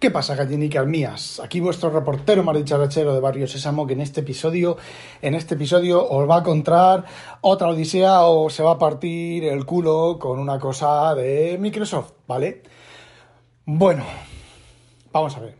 ¿Qué 0.00 0.10
pasa, 0.10 0.34
gallinicas 0.34 0.86
mías? 0.86 1.40
Aquí 1.44 1.60
vuestro 1.60 1.90
reportero 1.90 2.42
maricharachero 2.42 3.12
de 3.12 3.20
Barrio 3.20 3.46
Sésamo, 3.46 3.86
que 3.86 3.92
en 3.92 4.00
este 4.00 4.20
episodio, 4.20 4.78
en 5.20 5.34
este 5.34 5.56
episodio 5.56 6.08
os 6.08 6.26
va 6.26 6.36
a 6.36 6.38
encontrar 6.38 7.04
otra 7.42 7.68
odisea 7.68 8.22
o 8.22 8.48
se 8.48 8.62
va 8.62 8.72
a 8.72 8.78
partir 8.78 9.44
el 9.44 9.66
culo 9.66 10.16
con 10.18 10.38
una 10.38 10.58
cosa 10.58 11.14
de 11.14 11.58
Microsoft, 11.60 12.12
¿vale? 12.26 12.62
Bueno, 13.66 14.04
vamos 15.12 15.36
a 15.36 15.40
ver. 15.40 15.56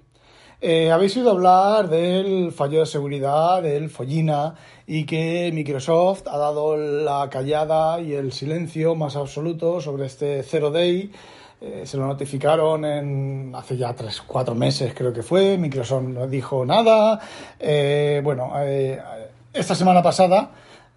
Eh, 0.62 0.90
habéis 0.90 1.14
oído 1.18 1.32
hablar 1.32 1.90
del 1.90 2.50
fallo 2.52 2.80
de 2.80 2.86
seguridad 2.86 3.62
del 3.62 3.90
Follina 3.90 4.54
y 4.86 5.04
que 5.04 5.50
Microsoft 5.52 6.26
ha 6.28 6.38
dado 6.38 6.78
la 6.78 7.28
callada 7.28 8.00
y 8.00 8.14
el 8.14 8.32
silencio 8.32 8.94
más 8.94 9.16
absoluto 9.16 9.82
sobre 9.82 10.06
este 10.06 10.42
Zero 10.42 10.70
Day 10.70 11.12
eh, 11.60 11.82
se 11.84 11.98
lo 11.98 12.06
notificaron 12.06 12.84
en, 12.86 13.52
hace 13.54 13.76
ya 13.76 13.92
tres, 13.92 14.22
cuatro 14.26 14.54
meses 14.54 14.94
creo 14.94 15.12
que 15.12 15.22
fue, 15.22 15.58
Microsoft 15.58 16.04
no 16.04 16.26
dijo 16.26 16.64
nada. 16.64 17.20
Eh, 17.58 18.20
bueno, 18.24 18.52
eh, 18.56 18.98
esta 19.52 19.74
semana 19.74 20.02
pasada 20.02 20.50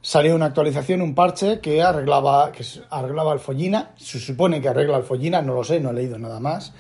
salió 0.04 0.36
una 0.36 0.48
actualización, 0.48 1.02
un 1.02 1.16
parche 1.16 1.62
que 1.62 1.82
arreglaba, 1.82 2.52
que 2.52 2.64
arreglaba 2.90 3.34
el 3.34 3.40
Follina. 3.40 3.92
Se 3.96 4.20
supone 4.20 4.62
que 4.62 4.68
arregla 4.68 4.98
el 4.98 5.04
Follina, 5.04 5.42
no 5.42 5.56
lo 5.56 5.64
sé, 5.64 5.80
no 5.80 5.92
he 5.92 5.94
leído 5.94 6.20
nada 6.20 6.42
más. 6.42 6.74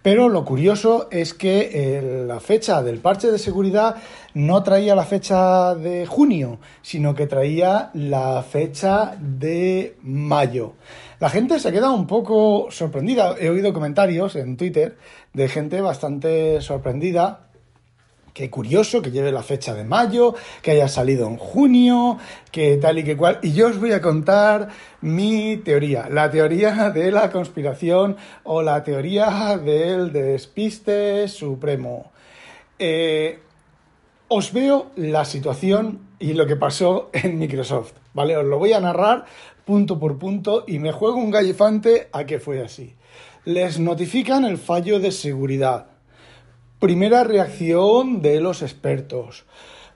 Pero 0.00 0.28
lo 0.28 0.44
curioso 0.44 1.08
es 1.10 1.34
que 1.34 2.24
la 2.26 2.38
fecha 2.38 2.80
del 2.84 3.00
parche 3.00 3.32
de 3.32 3.38
seguridad 3.38 3.96
no 4.34 4.62
traía 4.62 4.94
la 4.94 5.04
fecha 5.04 5.74
de 5.74 6.06
junio, 6.06 6.60
sino 6.80 7.16
que 7.16 7.26
traía 7.26 7.90
la 7.94 8.44
fecha 8.44 9.16
de 9.20 9.96
mayo. 10.02 10.74
La 11.18 11.30
gente 11.30 11.58
se 11.58 11.72
queda 11.72 11.90
un 11.90 12.06
poco 12.06 12.68
sorprendida. 12.70 13.34
He 13.40 13.50
oído 13.50 13.72
comentarios 13.72 14.36
en 14.36 14.56
Twitter 14.56 14.96
de 15.32 15.48
gente 15.48 15.80
bastante 15.80 16.60
sorprendida 16.60 17.47
Qué 18.38 18.50
curioso 18.50 19.02
que 19.02 19.10
lleve 19.10 19.32
la 19.32 19.42
fecha 19.42 19.74
de 19.74 19.82
mayo, 19.82 20.32
que 20.62 20.70
haya 20.70 20.86
salido 20.86 21.26
en 21.26 21.38
junio, 21.38 22.18
que 22.52 22.76
tal 22.76 23.00
y 23.00 23.02
que 23.02 23.16
cual. 23.16 23.40
Y 23.42 23.52
yo 23.52 23.66
os 23.66 23.80
voy 23.80 23.90
a 23.90 24.00
contar 24.00 24.68
mi 25.00 25.56
teoría, 25.56 26.08
la 26.08 26.30
teoría 26.30 26.90
de 26.90 27.10
la 27.10 27.32
conspiración 27.32 28.16
o 28.44 28.62
la 28.62 28.84
teoría 28.84 29.58
del 29.58 30.12
despiste 30.12 31.26
supremo. 31.26 32.12
Eh, 32.78 33.40
os 34.28 34.52
veo 34.52 34.92
la 34.94 35.24
situación 35.24 35.98
y 36.20 36.34
lo 36.34 36.46
que 36.46 36.54
pasó 36.54 37.10
en 37.12 37.40
Microsoft, 37.40 37.94
¿vale? 38.14 38.36
Os 38.36 38.44
lo 38.44 38.60
voy 38.60 38.72
a 38.72 38.78
narrar 38.78 39.24
punto 39.64 39.98
por 39.98 40.16
punto 40.16 40.62
y 40.64 40.78
me 40.78 40.92
juego 40.92 41.16
un 41.16 41.32
gallifante 41.32 42.08
a 42.12 42.24
que 42.24 42.38
fue 42.38 42.62
así. 42.62 42.94
Les 43.44 43.80
notifican 43.80 44.44
el 44.44 44.58
fallo 44.58 45.00
de 45.00 45.10
seguridad. 45.10 45.97
Primera 46.78 47.24
reacción 47.24 48.22
de 48.22 48.40
los 48.40 48.62
expertos. 48.62 49.46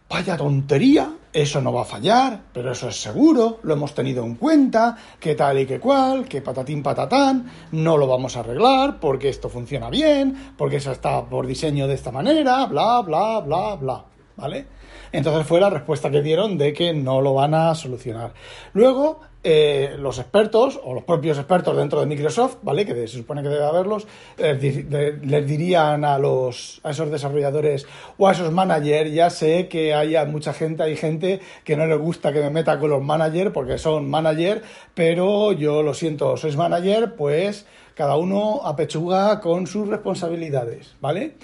Vaya 0.08 0.36
tontería, 0.36 1.14
eso 1.32 1.60
no 1.60 1.72
va 1.72 1.82
a 1.82 1.84
fallar, 1.84 2.40
pero 2.52 2.72
eso 2.72 2.88
es 2.88 3.00
seguro, 3.00 3.60
lo 3.62 3.74
hemos 3.74 3.94
tenido 3.94 4.24
en 4.24 4.34
cuenta, 4.34 4.96
que 5.20 5.36
tal 5.36 5.60
y 5.60 5.66
que 5.66 5.78
cual, 5.78 6.26
que 6.26 6.42
patatín 6.42 6.82
patatán, 6.82 7.48
no 7.70 7.96
lo 7.96 8.08
vamos 8.08 8.36
a 8.36 8.40
arreglar 8.40 8.98
porque 8.98 9.28
esto 9.28 9.48
funciona 9.48 9.90
bien, 9.90 10.54
porque 10.58 10.78
eso 10.78 10.90
está 10.90 11.24
por 11.24 11.46
diseño 11.46 11.86
de 11.86 11.94
esta 11.94 12.10
manera, 12.10 12.66
bla, 12.66 13.00
bla, 13.02 13.38
bla, 13.38 13.76
bla, 13.76 14.04
¿vale? 14.36 14.66
Entonces 15.12 15.46
fue 15.46 15.60
la 15.60 15.70
respuesta 15.70 16.10
que 16.10 16.22
dieron 16.22 16.58
de 16.58 16.72
que 16.72 16.92
no 16.92 17.20
lo 17.20 17.34
van 17.34 17.54
a 17.54 17.74
solucionar. 17.74 18.32
Luego, 18.72 19.20
eh, 19.44 19.96
los 19.98 20.20
expertos, 20.20 20.80
o 20.84 20.94
los 20.94 21.02
propios 21.02 21.36
expertos 21.36 21.76
dentro 21.76 21.98
de 21.98 22.06
Microsoft, 22.06 22.58
¿vale? 22.62 22.86
Que 22.86 22.94
se 22.94 23.08
supone 23.08 23.42
que 23.42 23.48
debe 23.48 23.64
haberlos, 23.64 24.06
les 24.38 25.46
dirían 25.46 26.04
a 26.04 26.16
los 26.18 26.80
a 26.84 26.90
esos 26.90 27.10
desarrolladores 27.10 27.86
o 28.18 28.28
a 28.28 28.32
esos 28.32 28.52
managers, 28.52 29.12
ya 29.12 29.30
sé 29.30 29.66
que 29.66 29.94
haya 29.94 30.24
mucha 30.26 30.52
gente, 30.52 30.84
hay 30.84 30.96
gente 30.96 31.40
que 31.64 31.76
no 31.76 31.86
le 31.86 31.96
gusta 31.96 32.32
que 32.32 32.40
me 32.40 32.50
meta 32.50 32.78
con 32.78 32.90
los 32.90 33.02
managers 33.02 33.50
porque 33.50 33.78
son 33.78 34.08
managers, 34.08 34.62
pero 34.94 35.50
yo 35.50 35.82
lo 35.82 35.92
siento, 35.92 36.36
sois 36.36 36.56
manager, 36.56 37.16
pues 37.16 37.66
cada 37.94 38.16
uno 38.16 38.60
apechuga 38.64 39.40
con 39.40 39.66
sus 39.66 39.88
responsabilidades, 39.88 40.94
¿vale? 41.00 41.34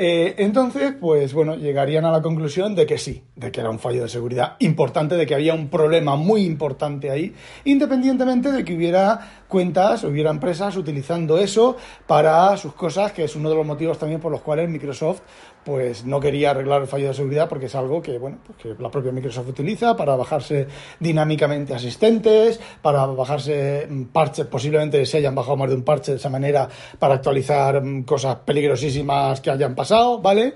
Eh, 0.00 0.36
entonces, 0.38 0.94
pues 1.00 1.34
bueno, 1.34 1.56
llegarían 1.56 2.04
a 2.04 2.12
la 2.12 2.22
conclusión 2.22 2.76
de 2.76 2.86
que 2.86 2.98
sí, 2.98 3.24
de 3.34 3.50
que 3.50 3.58
era 3.58 3.68
un 3.68 3.80
fallo 3.80 4.02
de 4.02 4.08
seguridad 4.08 4.54
importante, 4.60 5.16
de 5.16 5.26
que 5.26 5.34
había 5.34 5.54
un 5.54 5.68
problema 5.70 6.14
muy 6.14 6.42
importante 6.42 7.10
ahí, 7.10 7.34
independientemente 7.64 8.52
de 8.52 8.64
que 8.64 8.76
hubiera 8.76 9.44
cuentas, 9.48 10.04
hubiera 10.04 10.30
empresas 10.30 10.76
utilizando 10.76 11.36
eso 11.36 11.76
para 12.06 12.56
sus 12.58 12.74
cosas, 12.74 13.10
que 13.10 13.24
es 13.24 13.34
uno 13.34 13.50
de 13.50 13.56
los 13.56 13.66
motivos 13.66 13.98
también 13.98 14.20
por 14.20 14.30
los 14.30 14.40
cuales 14.40 14.70
Microsoft 14.70 15.22
pues 15.64 16.04
no 16.04 16.20
quería 16.20 16.50
arreglar 16.50 16.82
el 16.82 16.88
fallo 16.88 17.08
de 17.08 17.14
seguridad 17.14 17.48
porque 17.48 17.66
es 17.66 17.74
algo 17.74 18.00
que, 18.00 18.18
bueno, 18.18 18.38
pues 18.46 18.58
que 18.58 18.82
la 18.82 18.90
propia 18.90 19.12
Microsoft 19.12 19.48
utiliza 19.48 19.96
para 19.96 20.16
bajarse 20.16 20.66
dinámicamente 20.98 21.74
asistentes, 21.74 22.60
para 22.80 23.04
bajarse 23.06 23.86
mm, 23.88 24.04
parches, 24.04 24.46
posiblemente 24.46 25.04
se 25.04 25.18
hayan 25.18 25.34
bajado 25.34 25.56
más 25.56 25.68
de 25.68 25.76
un 25.76 25.82
parche 25.82 26.12
de 26.12 26.18
esa 26.18 26.30
manera 26.30 26.68
para 26.98 27.14
actualizar 27.14 27.82
mm, 27.82 28.04
cosas 28.04 28.36
peligrosísimas 28.44 29.40
que 29.40 29.50
hayan 29.50 29.74
pasado, 29.74 30.20
¿vale? 30.20 30.54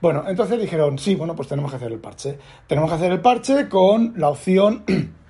Bueno, 0.00 0.24
entonces 0.26 0.60
dijeron, 0.60 0.98
sí, 0.98 1.14
bueno, 1.14 1.34
pues 1.34 1.48
tenemos 1.48 1.70
que 1.70 1.76
hacer 1.76 1.92
el 1.92 1.98
parche. 1.98 2.38
Tenemos 2.66 2.90
que 2.90 2.96
hacer 2.96 3.12
el 3.12 3.20
parche 3.20 3.68
con 3.68 4.14
la 4.16 4.28
opción 4.28 4.84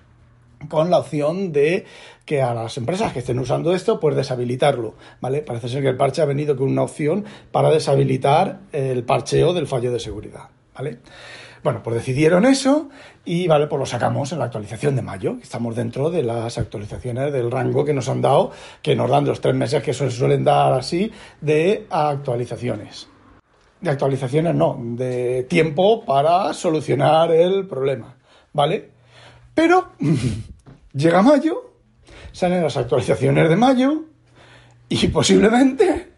con 0.69 0.91
la 0.91 0.99
opción 0.99 1.53
de 1.53 1.85
que 2.25 2.43
a 2.43 2.55
las 2.55 2.77
empresas 2.79 3.13
que 3.13 3.19
estén 3.21 3.39
usando 3.39 3.75
esto, 3.75 4.01
pues 4.01 4.17
deshabilitarlo, 4.17 4.95
¿vale? 5.21 5.43
Parece 5.43 5.69
ser 5.69 5.83
que 5.83 5.89
el 5.89 5.97
parche 5.97 6.23
ha 6.23 6.27
venido 6.27 6.57
con 6.57 6.69
una 6.69 6.83
opción 6.83 7.25
para 7.53 7.71
deshabilitar 7.71 8.61
el 8.73 9.05
parcheo 9.05 9.53
del 9.53 9.67
fallo 9.67 9.93
de 9.93 10.01
seguridad, 10.01 10.49
¿vale? 10.75 10.99
Bueno, 11.65 11.83
pues 11.83 11.97
decidieron 11.97 12.45
eso 12.45 12.91
y, 13.25 13.49
vale, 13.49 13.67
pues 13.69 13.81
lo 13.81 13.87
sacamos 13.87 14.31
en 14.33 14.39
la 14.39 14.45
actualización 14.45 14.97
de 14.97 15.01
mayo. 15.01 15.39
Estamos 15.41 15.75
dentro 15.75 16.11
de 16.11 16.23
las 16.23 16.59
actualizaciones 16.59 17.33
del 17.33 17.51
rango 17.51 17.87
que 17.87 17.95
nos 17.95 18.11
han 18.11 18.21
dado, 18.21 18.51
que 18.83 18.95
nos 18.95 19.09
dan 19.09 19.25
los 19.25 19.41
tres 19.41 19.55
meses 19.55 19.83
que 19.83 19.95
se 19.95 20.11
suelen 20.11 20.45
dar 20.45 20.75
así 20.75 21.11
de 21.41 21.87
actualizaciones. 21.89 23.09
De 23.81 23.89
actualizaciones 23.89 24.55
no, 24.55 24.79
de 24.79 25.45
tiempo 25.45 26.05
para 26.05 26.53
solucionar 26.53 27.33
el 27.33 27.67
problema, 27.67 28.15
¿vale? 28.53 28.91
Pero 29.55 29.93
llega 30.95 31.23
mayo 31.23 31.73
salen 32.33 32.63
las 32.63 32.77
actualizaciones 32.77 33.49
de 33.49 33.57
mayo 33.57 34.05
y 34.89 35.09
posiblemente 35.09 36.13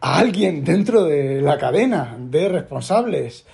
a 0.00 0.18
alguien 0.18 0.62
dentro 0.64 1.04
de 1.04 1.42
la 1.42 1.58
cadena 1.58 2.16
de 2.18 2.48
responsables 2.48 3.46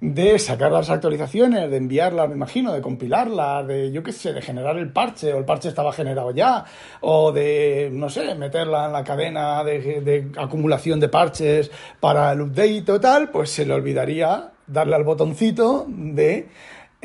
de 0.00 0.38
sacar 0.38 0.70
las 0.70 0.90
actualizaciones, 0.90 1.70
de 1.70 1.76
enviarlas, 1.76 2.28
me 2.28 2.34
imagino, 2.34 2.72
de 2.72 2.82
compilarlas, 2.82 3.66
de, 3.66 3.90
yo 3.90 4.02
qué 4.02 4.12
sé, 4.12 4.32
de 4.32 4.42
generar 4.42 4.76
el 4.76 4.92
parche, 4.92 5.32
o 5.32 5.38
el 5.38 5.44
parche 5.44 5.68
estaba 5.68 5.92
generado 5.92 6.30
ya, 6.32 6.64
o 7.00 7.32
de, 7.32 7.90
no 7.92 8.10
sé, 8.10 8.34
meterla 8.34 8.86
en 8.86 8.92
la 8.92 9.04
cadena 9.04 9.64
de, 9.64 10.30
acumulación 10.36 11.00
de 11.00 11.08
parches 11.08 11.70
para 12.00 12.32
el 12.32 12.42
update 12.42 12.90
o 12.92 13.00
tal, 13.00 13.30
pues 13.30 13.50
se 13.50 13.64
le 13.64 13.72
olvidaría 13.72 14.52
darle 14.66 14.96
al 14.96 15.04
botoncito 15.04 15.86
de 15.88 16.48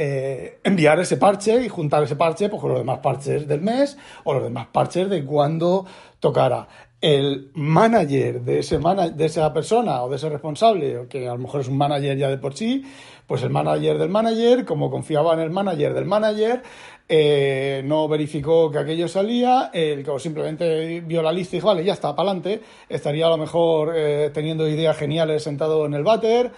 eh, 0.01 0.61
enviar 0.63 0.97
ese 1.01 1.17
parche 1.17 1.61
y 1.61 1.67
juntar 1.67 2.01
ese 2.03 2.15
parche 2.15 2.47
pues, 2.47 2.61
con 2.61 2.69
los 2.69 2.79
demás 2.79 2.99
parches 2.99 3.45
del 3.45 3.59
mes 3.59 3.97
o 4.23 4.33
los 4.33 4.43
demás 4.43 4.67
parches 4.71 5.09
de 5.09 5.25
cuando 5.25 5.85
tocara. 6.21 6.69
El 7.01 7.51
manager 7.53 8.41
de, 8.41 8.59
ese 8.59 8.79
de 8.79 9.25
esa 9.25 9.51
persona 9.53 10.01
o 10.01 10.09
de 10.09 10.15
ese 10.15 10.29
responsable, 10.29 11.07
que 11.09 11.27
a 11.27 11.33
lo 11.33 11.39
mejor 11.39 11.59
es 11.59 11.67
un 11.67 11.77
manager 11.77 12.17
ya 12.17 12.29
de 12.29 12.37
por 12.37 12.55
sí, 12.55 12.85
pues 13.29 13.43
el 13.43 13.51
manager 13.51 13.99
del 13.99 14.09
manager, 14.09 14.65
como 14.65 14.89
confiaba 14.89 15.35
en 15.35 15.41
el 15.41 15.51
manager 15.51 15.93
del 15.93 16.05
manager, 16.05 16.63
eh, 17.07 17.83
no 17.85 18.07
verificó 18.07 18.71
que 18.71 18.79
aquello 18.79 19.07
salía, 19.07 19.69
el 19.71 20.03
que 20.03 20.17
simplemente 20.17 21.01
vio 21.01 21.21
la 21.21 21.31
lista 21.31 21.55
y 21.55 21.59
dijo, 21.59 21.67
vale, 21.67 21.85
ya 21.85 21.93
está, 21.93 22.15
para 22.15 22.31
adelante, 22.31 22.63
estaría 22.89 23.27
a 23.27 23.29
lo 23.29 23.37
mejor 23.37 23.93
eh, 23.95 24.31
teniendo 24.33 24.67
ideas 24.67 24.97
geniales 24.97 25.43
sentado 25.43 25.85
en 25.85 25.93
el 25.93 26.03
váter, 26.03 26.51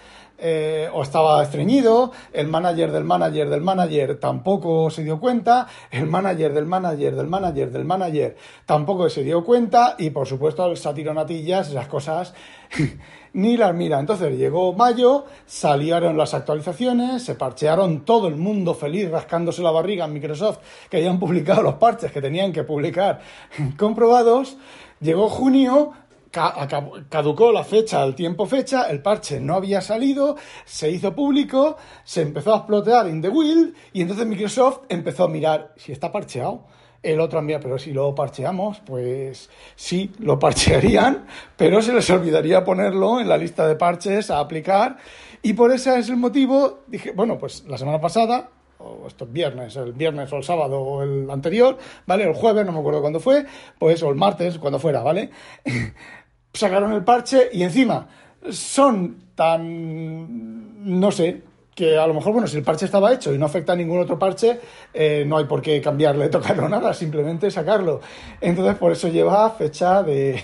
eh, 0.44 0.90
o 0.94 1.04
estaba 1.04 1.44
estreñido, 1.44 2.14
el 2.32 2.48
manager 2.48 2.92
del 2.92 3.04
manager 3.04 3.50
del 3.50 3.62
manager 3.62 4.18
tampoco 4.18 4.90
se 4.90 5.04
dio 5.04 5.20
cuenta, 5.20 5.68
el 5.92 6.08
manager 6.08 6.54
del 6.54 6.66
manager 6.66 7.16
del 7.16 7.28
manager 7.28 7.70
del 7.70 7.86
manager 7.86 8.38
tampoco 8.66 9.08
se 9.10 9.24
dio 9.24 9.44
cuenta 9.44 9.96
y 10.00 10.10
por 10.10 10.26
supuesto 10.26 10.66
el 10.66 10.78
satironatillas, 10.78 11.70
esas 11.70 11.88
cosas 11.88 12.34
ni 13.34 13.58
las 13.58 13.74
mira. 13.74 14.00
Entonces 14.00 14.38
llegó 14.38 14.74
mayo, 14.74 15.26
salieron 15.46 16.18
las 16.18 16.34
actualizaciones, 16.34 17.24
se 17.24 17.36
parchearon 17.36 18.02
todo 18.02 18.28
el 18.28 18.36
mundo 18.36 18.74
feliz 18.74 19.10
rascándose 19.10 19.62
la 19.62 19.72
barriga 19.72 20.06
en 20.06 20.14
Microsoft 20.14 20.60
que 20.90 20.98
habían 20.98 21.20
publicado 21.20 21.62
los 21.62 21.76
parches 21.76 22.12
que 22.12 22.22
tenían 22.22 22.52
que 22.52 22.64
publicar 22.64 23.22
comprobados. 23.78 24.58
Llegó 25.00 25.30
junio, 25.30 25.94
caducó 26.32 27.52
la 27.52 27.64
fecha, 27.64 28.04
el 28.04 28.16
tiempo 28.16 28.46
fecha, 28.46 28.84
el 28.84 29.02
parche 29.02 29.40
no 29.40 29.56
había 29.56 29.82
salido, 29.82 30.38
se 30.66 30.90
hizo 30.90 31.14
público, 31.14 31.78
se 32.04 32.22
empezó 32.22 32.54
a 32.54 32.58
explotar 32.58 33.08
in 33.08 33.22
the 33.22 33.30
wild 33.30 33.76
y 33.94 34.02
entonces 34.02 34.26
Microsoft 34.26 34.82
empezó 34.90 35.26
a 35.26 35.28
mirar 35.28 35.74
si 35.78 35.92
está 35.92 36.12
parcheado. 36.12 36.66
El 37.04 37.20
otro 37.20 37.40
envía, 37.40 37.60
pero 37.60 37.80
si 37.80 37.94
lo 37.94 38.14
parcheamos, 38.14 38.80
pues 38.86 39.50
sí, 39.76 40.12
lo 40.20 40.38
parchearían, 40.38 41.26
pero 41.58 41.82
se 41.82 41.94
les 41.94 42.08
olvidaría 42.12 42.64
ponerlo 42.64 43.20
en 43.20 43.28
la 43.28 43.38
lista 43.38 43.68
de 43.68 43.76
parches 43.76 44.30
a 44.30 44.40
aplicar. 44.40 44.98
Y 45.42 45.54
por 45.54 45.72
ese 45.72 45.98
es 45.98 46.10
el 46.10 46.18
motivo, 46.18 46.82
dije, 46.86 47.12
bueno, 47.12 47.40
pues 47.40 47.64
la 47.68 47.80
semana 47.80 48.00
pasada, 48.00 48.52
o 48.78 49.08
esto 49.08 49.26
es 49.26 49.32
viernes, 49.32 49.76
el 49.76 49.94
viernes 49.94 50.32
o 50.32 50.38
el 50.38 50.44
sábado 50.44 50.80
o 50.80 51.04
el 51.04 51.30
anterior, 51.30 51.78
¿vale? 52.06 52.24
El 52.26 52.34
jueves, 52.34 52.66
no 52.66 52.72
me 52.72 52.80
acuerdo 52.80 53.02
cuándo 53.02 53.20
fue, 53.20 53.46
pues, 53.80 54.02
o 54.04 54.10
el 54.10 54.16
martes, 54.16 54.60
cuando 54.60 54.80
fuera, 54.80 55.02
¿vale? 55.02 55.32
Sacaron 56.54 56.92
el 56.94 57.04
parche 57.04 57.50
y 57.54 57.64
encima 57.64 58.08
son 58.50 59.18
tan, 59.36 61.00
no 61.00 61.12
sé, 61.12 61.44
que 61.76 61.98
a 61.98 62.06
lo 62.06 62.14
mejor, 62.14 62.34
bueno, 62.34 62.48
si 62.48 62.58
el 62.58 62.64
parche 62.64 62.86
estaba 62.86 63.14
hecho 63.14 63.34
y 63.34 63.38
no 63.38 63.46
afecta 63.46 63.74
a 63.74 63.76
ningún 63.76 64.00
otro 64.00 64.20
parche, 64.20 64.60
eh, 64.94 65.24
no 65.26 65.38
hay 65.38 65.46
por 65.46 65.62
qué 65.62 65.82
cambiarle, 65.82 66.30
tocarlo 66.30 66.68
nada, 66.68 66.94
simplemente 66.94 67.50
sacarlo. 67.50 68.02
Entonces, 68.40 68.76
por 68.76 68.92
eso 68.92 69.08
lleva 69.08 69.50
fecha 69.52 70.04
de, 70.04 70.44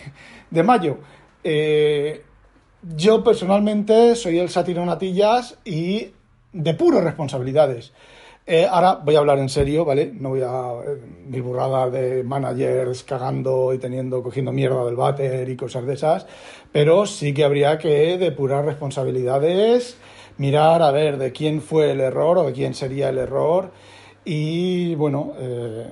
de 0.49 0.63
mayo. 0.63 0.97
Eh, 1.43 2.23
yo 2.95 3.23
personalmente 3.23 4.15
soy 4.15 4.39
el 4.39 4.49
sátiro 4.49 4.85
natillas 4.85 5.57
y 5.65 6.11
de 6.53 6.73
puro 6.73 7.01
responsabilidades. 7.01 7.91
Eh, 8.49 8.65
ahora 8.65 9.01
voy 9.03 9.13
a 9.13 9.19
hablar 9.19 9.39
en 9.39 9.49
serio, 9.49 9.83
¿vale? 9.83 10.09
No 10.17 10.29
voy 10.29 10.41
a 10.41 10.71
mi 11.27 11.41
burrada 11.41 11.89
de 11.89 12.23
managers 12.23 13.03
cagando 13.03 13.73
y 13.73 13.77
teniendo, 13.77 14.23
cogiendo 14.23 14.53
mierda 14.53 14.85
del 14.85 14.95
váter 14.95 15.49
y 15.49 15.57
cosas 15.57 15.85
de 15.85 15.95
esas, 15.95 16.25
pero 16.71 17.05
sí 17.05 17.33
que 17.33 17.43
habría 17.43 17.77
que 17.77 18.17
depurar 18.17 18.63
responsabilidades 18.63 19.97
mirar 20.37 20.81
a 20.81 20.91
ver 20.91 21.17
de 21.17 21.33
quién 21.33 21.61
fue 21.61 21.91
el 21.91 21.99
error 21.99 22.37
o 22.37 22.43
de 22.45 22.53
quién 22.53 22.73
sería 22.73 23.09
el 23.09 23.17
error 23.17 23.71
y, 24.23 24.95
bueno, 24.95 25.33
eh, 25.37 25.87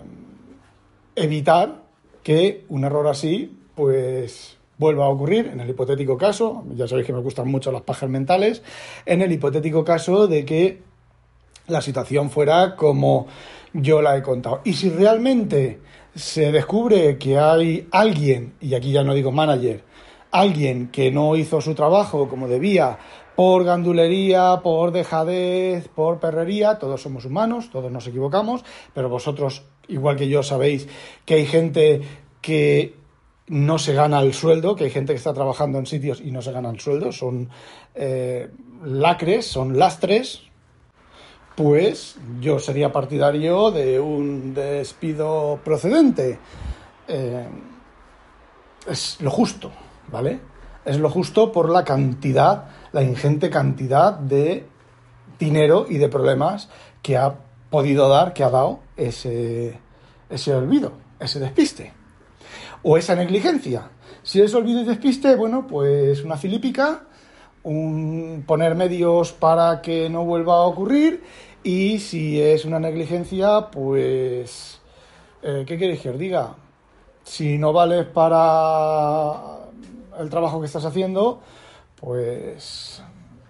evitar 1.16 1.84
que 2.24 2.63
un 2.69 2.86
error 2.86 3.08
así, 3.08 3.60
pues 3.75 4.58
vuelva 4.78 5.06
a 5.06 5.10
ocurrir 5.10 5.48
en 5.48 5.60
el 5.60 5.69
hipotético 5.69 6.18
caso, 6.18 6.63
ya 6.74 6.88
sabéis 6.88 7.08
que 7.08 7.13
me 7.13 7.19
gustan 7.19 7.50
mucho 7.50 7.74
las 7.74 7.81
pajas 7.81 8.10
mentales, 8.10 8.63
en 9.06 9.22
el 9.22 9.31
hipotético 9.34 9.84
caso 9.84 10.28
de 10.28 10.46
que 10.46 10.95
la 11.68 11.82
situación 11.82 12.30
fuera 12.30 12.76
como 12.76 13.28
yo 13.74 14.02
la 14.02 14.18
he 14.18 14.22
contado. 14.22 14.62
Y 14.64 14.74
si 14.74 14.90
realmente 14.90 15.80
se 16.16 16.52
descubre 16.52 17.18
que 17.18 17.38
hay 17.38 17.88
alguien, 17.92 18.54
y 18.62 18.74
aquí 18.74 18.92
ya 18.92 19.04
no 19.04 19.14
digo 19.14 19.32
manager, 19.32 19.84
alguien 20.32 20.88
que 20.88 21.12
no 21.12 21.36
hizo 21.36 21.62
su 21.62 21.76
trabajo 21.76 22.28
como 22.28 22.48
debía 22.48 22.98
por 23.36 23.66
gandulería, 23.66 24.62
por 24.64 24.92
dejadez, 24.92 25.90
por 25.90 26.20
perrería, 26.20 26.80
todos 26.80 27.02
somos 27.02 27.26
humanos, 27.26 27.70
todos 27.70 27.92
nos 27.92 28.08
equivocamos, 28.08 28.64
pero 28.94 29.10
vosotros, 29.10 29.64
igual 29.90 30.16
que 30.16 30.30
yo, 30.30 30.42
sabéis 30.42 30.88
que 31.26 31.36
hay 31.36 31.46
gente 31.46 32.02
que 32.42 32.96
no 33.48 33.78
se 33.78 33.94
gana 33.94 34.22
el 34.22 34.34
sueldo, 34.34 34.76
que 34.76 34.86
hay 34.86 34.90
gente 34.90 35.14
que 35.14 35.18
está 35.18 35.34
trabajando 35.34 35.78
en 35.78 35.86
sitios 35.86 36.22
y 36.22 36.32
no 36.32 36.42
se 36.42 36.52
gana 36.52 36.70
el 36.70 36.80
sueldo, 36.80 37.12
son 37.12 37.50
eh, 37.94 38.50
lacres, 38.84 39.46
son 39.46 39.78
lastres, 39.78 40.44
pues 41.56 42.18
yo 42.42 42.60
sería 42.60 42.92
partidario 42.92 43.72
de 43.72 44.00
un 44.00 44.54
despido 44.54 45.60
procedente. 45.63 46.38
Eh, 47.07 47.48
es 48.88 49.18
lo 49.22 49.31
justo, 49.31 49.72
¿vale? 50.12 50.40
Es 50.84 51.00
lo 51.00 51.10
justo 51.10 51.52
por 51.52 51.69
la 51.69 51.84
cantidad 51.84 52.66
la 52.96 53.04
ingente 53.04 53.50
cantidad 53.50 54.13
de 54.13 54.66
dinero 55.38 55.86
y 55.90 55.98
de 55.98 56.07
problemas 56.07 56.69
que 57.02 57.18
ha 57.18 57.36
podido 57.69 58.08
dar, 58.08 58.31
que 58.31 58.42
ha 58.42 58.50
dado 58.50 58.80
ese, 58.96 59.78
ese 60.30 60.56
olvido, 60.56 60.94
ese 61.19 61.42
despiste. 61.42 61.92
O 62.84 62.96
esa 62.96 63.13
negligencia. 63.16 63.90
Si 64.24 64.40
es 64.40 64.54
olvido 64.54 64.80
y 64.80 64.86
despiste, 64.86 65.36
bueno, 65.36 65.68
pues 65.68 66.24
una 66.24 66.38
filípica, 66.38 67.01
un 67.63 68.46
poner 68.48 68.75
medios 68.75 69.34
para 69.34 69.81
que 69.81 70.10
no 70.10 70.24
vuelva 70.24 70.54
a 70.54 70.62
ocurrir 70.62 71.22
y 71.66 71.98
si 71.98 72.40
es 72.40 72.64
una 72.64 72.80
negligencia, 72.80 73.70
pues, 73.72 74.80
eh, 75.42 75.64
¿qué 75.66 75.78
queréis 75.80 76.00
que 76.00 76.12
os 76.12 76.20
diga? 76.20 76.56
Si 77.24 77.58
no 77.58 77.74
vales 77.74 78.06
para 78.06 79.34
el 80.20 80.30
trabajo 80.30 80.60
que 80.60 80.68
estás 80.68 80.86
haciendo, 80.86 81.42
pues 82.00 83.02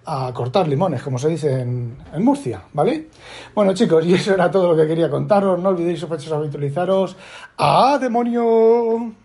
a 0.05 0.31
cortar 0.33 0.65
limones, 0.65 1.03
como 1.03 1.19
se 1.19 1.27
dice 1.27 1.59
en, 1.59 1.97
Murcia, 2.19 2.63
¿vale? 2.71 3.09
Bueno, 3.53 3.73
chicos, 3.73 4.05
y 4.05 4.13
eso 4.13 4.33
era 4.33 4.49
todo 4.49 4.69
lo 4.69 4.77
que 4.77 4.87
quería 4.87 5.09
contaros. 5.09 5.59
No 5.59 5.69
olvidéis, 5.69 5.99
sospechosos, 5.99 6.37
habitualizaros. 6.37 7.17
¡A 7.57 7.97
demonio! 7.99 9.24